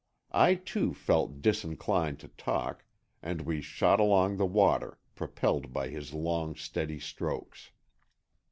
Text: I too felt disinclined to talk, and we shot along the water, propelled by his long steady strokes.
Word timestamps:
I 0.33 0.55
too 0.55 0.95
felt 0.95 1.43
disinclined 1.43 2.19
to 2.21 2.27
talk, 2.29 2.85
and 3.21 3.41
we 3.41 3.61
shot 3.61 3.99
along 3.99 4.37
the 4.37 4.47
water, 4.47 4.97
propelled 5.13 5.71
by 5.73 5.89
his 5.89 6.11
long 6.11 6.55
steady 6.55 6.99
strokes. 6.99 7.69